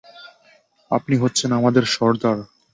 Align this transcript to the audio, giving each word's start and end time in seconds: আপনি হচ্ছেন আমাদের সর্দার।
আপনি 0.91 1.15
হচ্ছেন 1.17 1.49
আমাদের 1.59 1.83
সর্দার। 1.93 2.37